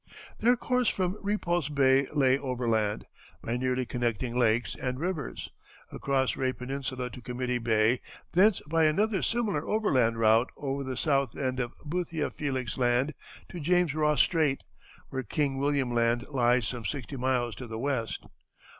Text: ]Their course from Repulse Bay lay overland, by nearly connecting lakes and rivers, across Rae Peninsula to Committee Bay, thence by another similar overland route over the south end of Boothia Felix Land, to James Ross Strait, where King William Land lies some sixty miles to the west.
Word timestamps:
]Their 0.39 0.57
course 0.57 0.89
from 0.89 1.15
Repulse 1.21 1.69
Bay 1.69 2.07
lay 2.11 2.35
overland, 2.39 3.05
by 3.43 3.55
nearly 3.55 3.85
connecting 3.85 4.35
lakes 4.35 4.73
and 4.81 4.99
rivers, 4.99 5.51
across 5.91 6.35
Rae 6.35 6.51
Peninsula 6.53 7.11
to 7.11 7.21
Committee 7.21 7.59
Bay, 7.59 8.01
thence 8.31 8.61
by 8.67 8.85
another 8.85 9.21
similar 9.21 9.69
overland 9.69 10.17
route 10.17 10.49
over 10.57 10.83
the 10.83 10.97
south 10.97 11.37
end 11.37 11.59
of 11.59 11.77
Boothia 11.85 12.31
Felix 12.31 12.79
Land, 12.79 13.13
to 13.49 13.59
James 13.59 13.93
Ross 13.93 14.21
Strait, 14.23 14.63
where 15.09 15.21
King 15.21 15.59
William 15.59 15.91
Land 15.93 16.25
lies 16.29 16.67
some 16.67 16.83
sixty 16.83 17.15
miles 17.15 17.53
to 17.53 17.67
the 17.67 17.77
west. 17.77 18.25